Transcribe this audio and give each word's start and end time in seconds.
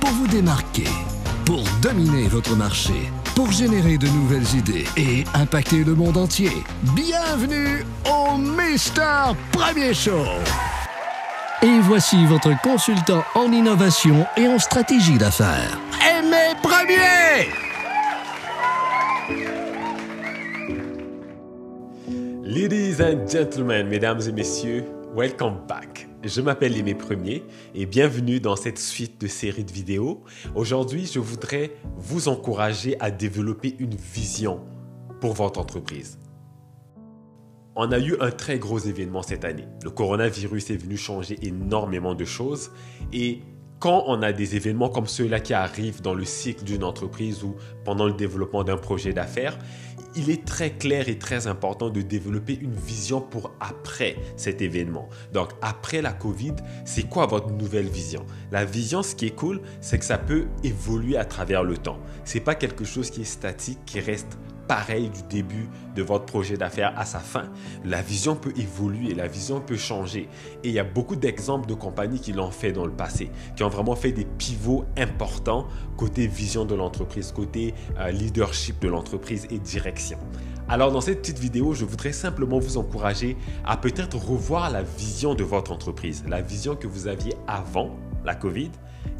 pour 0.00 0.10
vous 0.10 0.28
démarquer, 0.28 0.86
pour 1.44 1.64
dominer 1.82 2.28
votre 2.28 2.54
marché, 2.54 3.10
pour 3.34 3.50
générer 3.50 3.98
de 3.98 4.06
nouvelles 4.06 4.54
idées 4.54 4.84
et 4.96 5.24
impacter 5.34 5.82
le 5.82 5.94
monde 5.94 6.16
entier. 6.16 6.52
Bienvenue 6.94 7.84
au 8.04 8.36
Mister 8.36 9.32
Premier 9.50 9.94
Show. 9.94 10.24
Et 11.62 11.80
voici 11.80 12.24
votre 12.26 12.60
consultant 12.62 13.24
en 13.34 13.50
innovation 13.50 14.26
et 14.36 14.46
en 14.46 14.58
stratégie 14.58 15.18
d'affaires. 15.18 15.78
Aimé 16.00 16.54
Premier! 16.62 17.48
Ladies 22.44 23.02
and 23.02 23.28
gentlemen, 23.28 23.88
mesdames 23.88 24.20
et 24.28 24.32
messieurs, 24.32 24.84
welcome 25.14 25.64
back. 25.68 26.08
Je 26.24 26.40
m'appelle 26.40 26.76
Aimé 26.76 26.94
Premier 26.94 27.44
et 27.72 27.86
bienvenue 27.86 28.40
dans 28.40 28.56
cette 28.56 28.78
suite 28.78 29.20
de 29.20 29.28
séries 29.28 29.64
de 29.64 29.70
vidéos. 29.70 30.24
Aujourd'hui, 30.56 31.06
je 31.06 31.20
voudrais 31.20 31.70
vous 31.96 32.26
encourager 32.26 32.96
à 32.98 33.12
développer 33.12 33.76
une 33.78 33.94
vision 33.94 34.60
pour 35.20 35.34
votre 35.34 35.60
entreprise. 35.60 36.18
On 37.76 37.92
a 37.92 38.00
eu 38.00 38.16
un 38.20 38.32
très 38.32 38.58
gros 38.58 38.80
événement 38.80 39.22
cette 39.22 39.44
année. 39.44 39.68
Le 39.84 39.90
coronavirus 39.90 40.70
est 40.70 40.76
venu 40.76 40.96
changer 40.96 41.38
énormément 41.42 42.16
de 42.16 42.24
choses 42.24 42.72
et 43.12 43.42
quand 43.78 44.04
on 44.06 44.22
a 44.22 44.32
des 44.32 44.56
événements 44.56 44.88
comme 44.88 45.06
ceux-là 45.06 45.40
qui 45.40 45.52
arrivent 45.52 46.00
dans 46.00 46.14
le 46.14 46.24
cycle 46.24 46.64
d'une 46.64 46.84
entreprise 46.84 47.42
ou 47.44 47.56
pendant 47.84 48.06
le 48.06 48.14
développement 48.14 48.64
d'un 48.64 48.78
projet 48.78 49.12
d'affaires, 49.12 49.58
il 50.16 50.30
est 50.30 50.44
très 50.44 50.70
clair 50.70 51.08
et 51.08 51.18
très 51.18 51.46
important 51.46 51.90
de 51.90 52.00
développer 52.00 52.58
une 52.60 52.74
vision 52.74 53.20
pour 53.20 53.52
après 53.60 54.16
cet 54.36 54.62
événement. 54.62 55.08
Donc, 55.32 55.50
après 55.60 56.02
la 56.02 56.12
COVID, 56.12 56.54
c'est 56.84 57.08
quoi 57.08 57.26
votre 57.26 57.50
nouvelle 57.50 57.88
vision? 57.88 58.24
La 58.52 58.64
vision, 58.64 59.02
ce 59.02 59.14
qui 59.14 59.26
est 59.26 59.34
cool, 59.34 59.60
c'est 59.80 59.98
que 59.98 60.04
ça 60.04 60.18
peut 60.18 60.46
évoluer 60.62 61.16
à 61.16 61.24
travers 61.24 61.64
le 61.64 61.76
temps. 61.76 61.98
C'est 62.24 62.40
pas 62.40 62.54
quelque 62.54 62.84
chose 62.84 63.10
qui 63.10 63.22
est 63.22 63.24
statique, 63.24 63.78
qui 63.86 64.00
reste 64.00 64.38
pareil 64.66 65.10
du 65.10 65.22
début 65.22 65.68
de 65.94 66.02
votre 66.02 66.24
projet 66.24 66.56
d'affaires 66.56 66.92
à 66.96 67.04
sa 67.04 67.18
fin. 67.18 67.44
La 67.84 68.02
vision 68.02 68.36
peut 68.36 68.52
évoluer, 68.56 69.14
la 69.14 69.26
vision 69.26 69.60
peut 69.60 69.76
changer. 69.76 70.28
Et 70.62 70.68
il 70.68 70.74
y 70.74 70.78
a 70.78 70.84
beaucoup 70.84 71.16
d'exemples 71.16 71.68
de 71.68 71.74
compagnies 71.74 72.20
qui 72.20 72.32
l'ont 72.32 72.50
fait 72.50 72.72
dans 72.72 72.86
le 72.86 72.92
passé, 72.92 73.30
qui 73.56 73.62
ont 73.62 73.68
vraiment 73.68 73.96
fait 73.96 74.12
des 74.12 74.24
pivots 74.24 74.84
importants 74.96 75.66
côté 75.96 76.26
vision 76.26 76.64
de 76.64 76.74
l'entreprise, 76.74 77.32
côté 77.32 77.74
euh, 77.98 78.10
leadership 78.10 78.80
de 78.80 78.88
l'entreprise 78.88 79.46
et 79.50 79.58
direction. 79.58 80.18
Alors 80.68 80.90
dans 80.90 81.00
cette 81.00 81.20
petite 81.20 81.38
vidéo, 81.38 81.74
je 81.74 81.84
voudrais 81.84 82.12
simplement 82.12 82.58
vous 82.58 82.78
encourager 82.78 83.36
à 83.66 83.76
peut-être 83.76 84.16
revoir 84.16 84.70
la 84.70 84.82
vision 84.82 85.34
de 85.34 85.44
votre 85.44 85.72
entreprise, 85.72 86.24
la 86.26 86.40
vision 86.40 86.74
que 86.74 86.86
vous 86.86 87.06
aviez 87.06 87.34
avant 87.46 87.90
la 88.24 88.34
COVID 88.34 88.70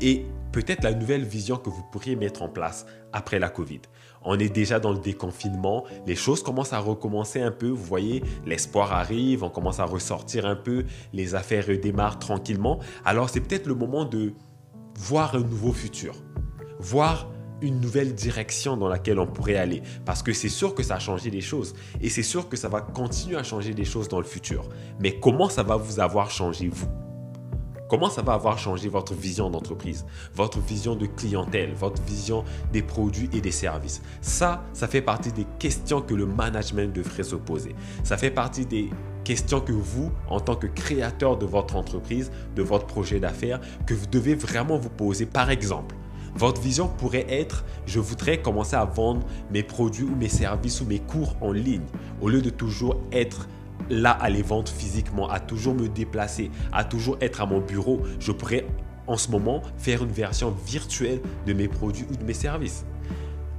et 0.00 0.26
peut-être 0.52 0.84
la 0.84 0.92
nouvelle 0.92 1.24
vision 1.24 1.56
que 1.56 1.68
vous 1.68 1.82
pourriez 1.90 2.14
mettre 2.14 2.42
en 2.42 2.48
place 2.48 2.86
après 3.12 3.38
la 3.38 3.48
COVID. 3.48 3.80
On 4.22 4.38
est 4.38 4.48
déjà 4.48 4.80
dans 4.80 4.92
le 4.92 4.98
déconfinement, 4.98 5.84
les 6.06 6.14
choses 6.14 6.42
commencent 6.42 6.72
à 6.72 6.78
recommencer 6.78 7.40
un 7.42 7.50
peu, 7.50 7.68
vous 7.68 7.84
voyez, 7.84 8.22
l'espoir 8.46 8.92
arrive, 8.92 9.42
on 9.42 9.50
commence 9.50 9.80
à 9.80 9.84
ressortir 9.84 10.46
un 10.46 10.56
peu, 10.56 10.84
les 11.12 11.34
affaires 11.34 11.66
redémarrent 11.66 12.18
tranquillement. 12.18 12.78
Alors 13.04 13.28
c'est 13.28 13.40
peut-être 13.40 13.66
le 13.66 13.74
moment 13.74 14.04
de 14.04 14.32
voir 14.96 15.34
un 15.34 15.40
nouveau 15.40 15.72
futur, 15.72 16.14
voir 16.78 17.28
une 17.60 17.80
nouvelle 17.80 18.14
direction 18.14 18.76
dans 18.76 18.88
laquelle 18.88 19.18
on 19.18 19.26
pourrait 19.26 19.56
aller. 19.56 19.82
Parce 20.04 20.22
que 20.22 20.32
c'est 20.32 20.48
sûr 20.48 20.74
que 20.74 20.82
ça 20.82 20.96
a 20.96 20.98
changé 20.98 21.30
les 21.30 21.40
choses 21.40 21.74
et 22.00 22.10
c'est 22.10 22.22
sûr 22.22 22.48
que 22.48 22.56
ça 22.56 22.68
va 22.68 22.80
continuer 22.80 23.36
à 23.36 23.42
changer 23.42 23.74
des 23.74 23.84
choses 23.84 24.08
dans 24.08 24.18
le 24.18 24.26
futur. 24.26 24.68
Mais 25.00 25.18
comment 25.18 25.48
ça 25.48 25.62
va 25.62 25.76
vous 25.76 26.00
avoir 26.00 26.30
changé, 26.30 26.68
vous? 26.68 27.03
Comment 27.94 28.10
ça 28.10 28.22
va 28.22 28.32
avoir 28.32 28.58
changé 28.58 28.88
votre 28.88 29.14
vision 29.14 29.50
d'entreprise, 29.50 30.04
votre 30.34 30.58
vision 30.58 30.96
de 30.96 31.06
clientèle, 31.06 31.74
votre 31.74 32.02
vision 32.02 32.42
des 32.72 32.82
produits 32.82 33.30
et 33.32 33.40
des 33.40 33.52
services? 33.52 34.02
Ça, 34.20 34.64
ça 34.72 34.88
fait 34.88 35.00
partie 35.00 35.30
des 35.30 35.46
questions 35.60 36.02
que 36.02 36.12
le 36.12 36.26
management 36.26 36.92
devrait 36.92 37.22
se 37.22 37.36
poser. 37.36 37.76
Ça 38.02 38.16
fait 38.16 38.32
partie 38.32 38.66
des 38.66 38.90
questions 39.22 39.60
que 39.60 39.70
vous, 39.70 40.10
en 40.28 40.40
tant 40.40 40.56
que 40.56 40.66
créateur 40.66 41.38
de 41.38 41.46
votre 41.46 41.76
entreprise, 41.76 42.32
de 42.56 42.62
votre 42.64 42.86
projet 42.86 43.20
d'affaires, 43.20 43.60
que 43.86 43.94
vous 43.94 44.06
devez 44.06 44.34
vraiment 44.34 44.76
vous 44.76 44.90
poser. 44.90 45.24
Par 45.24 45.50
exemple, 45.50 45.94
votre 46.34 46.60
vision 46.60 46.88
pourrait 46.88 47.26
être, 47.28 47.64
je 47.86 48.00
voudrais 48.00 48.42
commencer 48.42 48.74
à 48.74 48.86
vendre 48.86 49.24
mes 49.52 49.62
produits 49.62 50.02
ou 50.02 50.16
mes 50.16 50.28
services 50.28 50.80
ou 50.80 50.84
mes 50.84 50.98
cours 50.98 51.36
en 51.40 51.52
ligne, 51.52 51.86
au 52.20 52.28
lieu 52.28 52.42
de 52.42 52.50
toujours 52.50 52.96
être 53.12 53.46
là 53.90 54.10
à 54.10 54.30
les 54.30 54.42
vendre 54.42 54.70
physiquement, 54.70 55.28
à 55.28 55.40
toujours 55.40 55.74
me 55.74 55.88
déplacer, 55.88 56.50
à 56.72 56.84
toujours 56.84 57.16
être 57.20 57.40
à 57.40 57.46
mon 57.46 57.60
bureau, 57.60 58.02
je 58.20 58.32
pourrais 58.32 58.66
en 59.06 59.16
ce 59.16 59.30
moment 59.30 59.62
faire 59.76 60.02
une 60.02 60.12
version 60.12 60.54
virtuelle 60.66 61.20
de 61.46 61.52
mes 61.52 61.68
produits 61.68 62.06
ou 62.10 62.16
de 62.16 62.24
mes 62.24 62.34
services. 62.34 62.84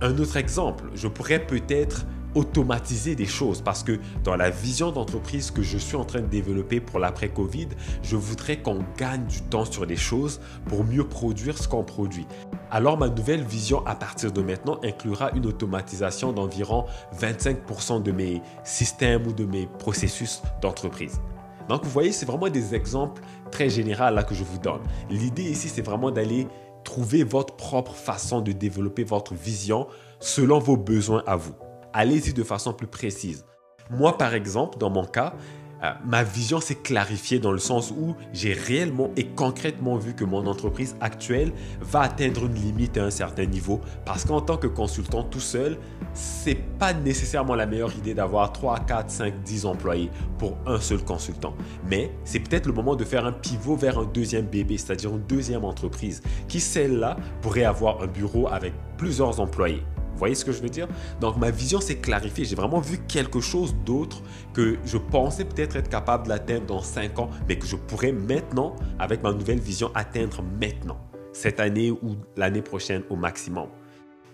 Un 0.00 0.18
autre 0.18 0.36
exemple, 0.36 0.84
je 0.94 1.08
pourrais 1.08 1.44
peut-être 1.44 2.06
automatiser 2.34 3.14
des 3.14 3.26
choses 3.26 3.62
parce 3.62 3.82
que 3.82 3.98
dans 4.24 4.36
la 4.36 4.50
vision 4.50 4.90
d'entreprise 4.90 5.50
que 5.50 5.62
je 5.62 5.78
suis 5.78 5.96
en 5.96 6.04
train 6.04 6.20
de 6.20 6.26
développer 6.26 6.80
pour 6.80 6.98
l'après-Covid, 6.98 7.68
je 8.02 8.16
voudrais 8.16 8.60
qu'on 8.60 8.84
gagne 8.98 9.24
du 9.26 9.40
temps 9.42 9.64
sur 9.64 9.86
des 9.86 9.96
choses 9.96 10.40
pour 10.66 10.84
mieux 10.84 11.04
produire 11.04 11.56
ce 11.56 11.68
qu'on 11.68 11.84
produit. 11.84 12.26
Alors 12.74 12.98
ma 12.98 13.08
nouvelle 13.08 13.44
vision 13.44 13.86
à 13.86 13.94
partir 13.94 14.32
de 14.32 14.42
maintenant 14.42 14.80
inclura 14.82 15.30
une 15.36 15.46
automatisation 15.46 16.32
d'environ 16.32 16.86
25% 17.16 18.02
de 18.02 18.10
mes 18.10 18.42
systèmes 18.64 19.28
ou 19.28 19.32
de 19.32 19.44
mes 19.44 19.68
processus 19.78 20.42
d'entreprise. 20.60 21.20
Donc 21.68 21.84
vous 21.84 21.90
voyez, 21.90 22.10
c'est 22.10 22.26
vraiment 22.26 22.48
des 22.48 22.74
exemples 22.74 23.22
très 23.52 23.70
généraux 23.70 24.12
là 24.12 24.24
que 24.24 24.34
je 24.34 24.42
vous 24.42 24.58
donne. 24.58 24.82
L'idée 25.08 25.44
ici, 25.44 25.68
c'est 25.68 25.82
vraiment 25.82 26.10
d'aller 26.10 26.48
trouver 26.82 27.22
votre 27.22 27.54
propre 27.54 27.94
façon 27.94 28.40
de 28.40 28.50
développer 28.50 29.04
votre 29.04 29.34
vision 29.34 29.86
selon 30.18 30.58
vos 30.58 30.76
besoins 30.76 31.22
à 31.28 31.36
vous 31.36 31.54
allez-y 31.94 32.34
de 32.34 32.42
façon 32.42 32.74
plus 32.74 32.88
précise. 32.88 33.46
Moi, 33.88 34.18
par 34.18 34.34
exemple, 34.34 34.78
dans 34.78 34.90
mon 34.90 35.04
cas, 35.04 35.34
euh, 35.82 35.92
ma 36.06 36.22
vision 36.22 36.60
s'est 36.60 36.76
clarifiée 36.76 37.38
dans 37.38 37.52
le 37.52 37.58
sens 37.58 37.90
où 37.90 38.14
j'ai 38.32 38.52
réellement 38.52 39.10
et 39.16 39.26
concrètement 39.26 39.96
vu 39.96 40.14
que 40.14 40.24
mon 40.24 40.46
entreprise 40.46 40.96
actuelle 41.00 41.52
va 41.80 42.02
atteindre 42.02 42.46
une 42.46 42.54
limite 42.54 42.96
à 42.96 43.04
un 43.04 43.10
certain 43.10 43.46
niveau 43.46 43.80
parce 44.04 44.24
qu'en 44.24 44.40
tant 44.40 44.56
que 44.56 44.66
consultant 44.66 45.22
tout 45.24 45.40
seul, 45.40 45.78
c'est 46.12 46.58
pas 46.78 46.92
nécessairement 46.92 47.54
la 47.54 47.66
meilleure 47.66 47.94
idée 47.96 48.14
d'avoir 48.14 48.52
3, 48.52 48.80
4, 48.80 49.10
5, 49.10 49.42
10 49.42 49.66
employés 49.66 50.10
pour 50.38 50.56
un 50.66 50.80
seul 50.80 51.02
consultant. 51.04 51.54
Mais 51.90 52.12
c'est 52.24 52.40
peut-être 52.40 52.66
le 52.66 52.72
moment 52.72 52.96
de 52.96 53.04
faire 53.04 53.26
un 53.26 53.32
pivot 53.32 53.76
vers 53.76 53.98
un 53.98 54.06
deuxième 54.06 54.46
bébé, 54.46 54.78
c'est-à-dire 54.78 55.10
une 55.10 55.26
deuxième 55.26 55.64
entreprise 55.64 56.22
qui 56.48 56.60
celle-là 56.60 57.16
pourrait 57.42 57.64
avoir 57.64 58.02
un 58.02 58.06
bureau 58.06 58.48
avec 58.48 58.72
plusieurs 58.96 59.40
employés. 59.40 59.82
Vous 60.14 60.18
voyez 60.18 60.34
ce 60.34 60.44
que 60.44 60.52
je 60.52 60.62
veux 60.62 60.68
dire? 60.68 60.88
Donc 61.20 61.36
ma 61.36 61.50
vision 61.50 61.80
s'est 61.80 61.98
clarifiée. 61.98 62.44
J'ai 62.44 62.56
vraiment 62.56 62.80
vu 62.80 62.98
quelque 63.08 63.40
chose 63.40 63.74
d'autre 63.84 64.22
que 64.52 64.78
je 64.84 64.96
pensais 64.96 65.44
peut-être 65.44 65.76
être 65.76 65.88
capable 65.88 66.28
d'atteindre 66.28 66.66
dans 66.66 66.80
5 66.80 67.18
ans, 67.18 67.30
mais 67.48 67.58
que 67.58 67.66
je 67.66 67.76
pourrais 67.76 68.12
maintenant, 68.12 68.76
avec 68.98 69.22
ma 69.22 69.32
nouvelle 69.32 69.60
vision, 69.60 69.90
atteindre 69.94 70.42
maintenant, 70.60 70.98
cette 71.32 71.60
année 71.60 71.90
ou 71.90 72.16
l'année 72.36 72.62
prochaine 72.62 73.02
au 73.10 73.16
maximum. 73.16 73.66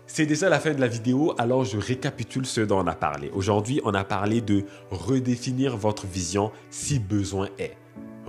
C'est 0.06 0.26
déjà 0.26 0.48
la 0.48 0.58
fin 0.58 0.74
de 0.74 0.80
la 0.80 0.88
vidéo, 0.88 1.34
alors 1.38 1.64
je 1.64 1.78
récapitule 1.78 2.44
ce 2.44 2.60
dont 2.60 2.80
on 2.80 2.86
a 2.88 2.96
parlé. 2.96 3.30
Aujourd'hui, 3.32 3.80
on 3.84 3.94
a 3.94 4.02
parlé 4.02 4.40
de 4.40 4.64
redéfinir 4.90 5.76
votre 5.76 6.06
vision 6.06 6.50
si 6.68 6.98
besoin 6.98 7.48
est. 7.58 7.76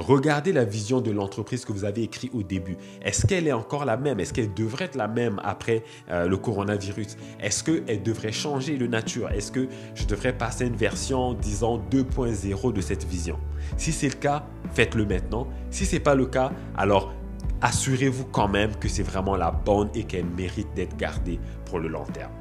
Regardez 0.02 0.52
la 0.52 0.66
vision 0.66 1.00
de 1.00 1.12
l'entreprise 1.12 1.64
que 1.64 1.72
vous 1.72 1.86
avez 1.86 2.02
écrite 2.02 2.34
au 2.34 2.42
début. 2.42 2.76
Est-ce 3.04 3.28
qu'elle 3.28 3.48
est 3.48 3.52
encore 3.52 3.86
la 3.86 3.98
même? 3.98 4.20
Est-ce 4.20 4.34
qu'elle 4.34 4.52
devrait 4.52 4.86
être 4.86 4.96
la 4.96 5.08
même 5.08 5.40
après 5.44 5.84
euh, 6.10 6.28
le 6.28 6.38
coronavirus? 6.38 7.18
Est-ce 7.40 7.64
qu'elle 7.64 8.02
devrait 8.02 8.32
changer 8.32 8.78
de 8.78 8.88
nature? 8.88 9.30
Est-ce 9.30 9.52
que 9.52 9.68
je 9.94 10.06
devrais 10.06 10.36
passer 10.36 10.66
une 10.66 10.76
version, 10.76 11.34
disons, 11.34 11.78
2.0 11.92 12.74
de 12.74 12.82
cette 12.82 13.04
vision? 13.06 13.38
Si 13.78 13.92
c'est 13.92 14.10
le 14.10 14.16
cas, 14.16 14.44
faites-le 14.74 15.06
maintenant. 15.06 15.48
Si 15.70 15.86
ce 15.86 15.96
n'est 15.96 16.02
pas 16.02 16.16
le 16.16 16.26
cas, 16.26 16.52
alors 16.76 17.14
assurez-vous 17.62 18.26
quand 18.26 18.48
même 18.48 18.76
que 18.78 18.88
c'est 18.88 19.04
vraiment 19.04 19.36
la 19.36 19.52
bonne 19.52 19.92
et 19.94 20.06
qu'elle 20.06 20.26
mérite 20.26 20.74
d'être 20.74 20.98
gardée 20.98 21.40
pour 21.66 21.78
le 21.78 21.90
long 21.90 22.06
terme. 22.06 22.32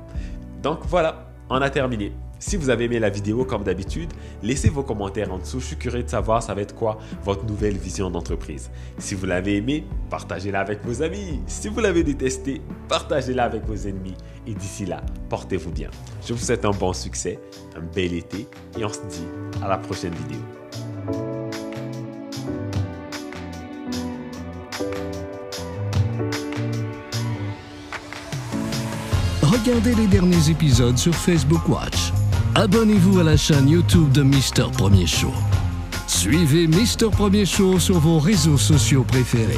Donc 0.63 0.79
voilà, 0.87 1.31
on 1.51 1.57
a 1.57 1.69
terminé. 1.69 2.15
Si 2.41 2.57
vous 2.57 2.71
avez 2.71 2.87
aimé 2.87 2.99
la 2.99 3.11
vidéo 3.11 3.45
comme 3.45 3.65
d'habitude, 3.65 4.11
laissez 4.43 4.71
vos 4.71 4.83
commentaires 4.83 5.31
en 5.31 5.39
dessous. 5.39 5.61
Je 5.61 5.67
suis 5.67 5.77
curieux 5.77 6.03
de 6.03 6.09
savoir 6.09 6.43
ça 6.43 6.55
va 6.55 6.63
être 6.63 6.75
quoi 6.75 6.99
votre 7.23 7.45
nouvelle 7.45 7.77
vision 7.77 8.11
d'entreprise. 8.11 8.71
Si 8.97 9.15
vous 9.15 9.27
l'avez 9.27 9.57
aimé, 9.57 9.85
partagez-la 10.09 10.61
avec 10.61 10.83
vos 10.83 11.03
amis. 11.03 11.43
Si 11.47 11.69
vous 11.69 11.81
l'avez 11.81 12.03
détesté, 12.03 12.63
partagez-la 12.89 13.45
avec 13.45 13.67
vos 13.67 13.77
ennemis. 13.77 14.17
Et 14.47 14.55
d'ici 14.55 14.87
là, 14.87 15.03
portez-vous 15.29 15.71
bien. 15.71 15.91
Je 16.27 16.33
vous 16.33 16.43
souhaite 16.43 16.65
un 16.65 16.71
bon 16.71 16.95
succès, 16.95 17.39
un 17.77 17.83
bel 17.95 18.15
été 18.15 18.49
et 18.79 18.85
on 18.87 18.89
se 18.89 19.01
dit 19.11 19.27
à 19.63 19.69
la 19.69 19.77
prochaine 19.77 20.15
vidéo. 20.15 20.41
Regardez 29.43 29.95
les 29.95 30.07
derniers 30.07 30.49
épisodes 30.49 30.97
sur 30.97 31.15
Facebook 31.15 31.69
Watch 31.69 32.13
abonnez-vous 32.55 33.21
à 33.21 33.25
la 33.25 33.37
chaîne 33.37 33.69
YouTube 33.69 34.13
de 34.13 34.23
Mister 34.23 34.65
Premier 34.77 35.07
Show. 35.07 35.33
Suivez 36.07 36.67
Mister 36.67 37.09
Premier 37.11 37.47
Show 37.47 37.79
sur 37.79 37.99
vos 37.99 38.19
réseaux 38.19 38.59
sociaux 38.59 39.05
préférés. 39.05 39.57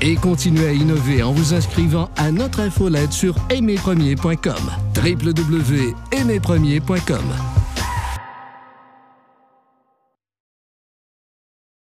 Et 0.00 0.16
continuez 0.16 0.66
à 0.66 0.72
innover 0.72 1.22
en 1.22 1.32
vous 1.32 1.54
inscrivant 1.54 2.10
à 2.16 2.30
notre 2.30 2.60
infolette 2.60 3.12
sur 3.12 3.34
aimezpremier.com. 3.50 4.70
www.aimezpremier.com 4.96 7.53